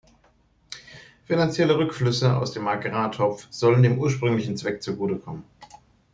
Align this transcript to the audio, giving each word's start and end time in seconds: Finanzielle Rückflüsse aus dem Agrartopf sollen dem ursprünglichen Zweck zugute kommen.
Finanzielle 1.25 1.77
Rückflüsse 1.77 2.35
aus 2.35 2.53
dem 2.53 2.67
Agrartopf 2.67 3.45
sollen 3.51 3.83
dem 3.83 3.99
ursprünglichen 3.99 4.57
Zweck 4.57 4.81
zugute 4.81 5.19
kommen. 5.19 5.43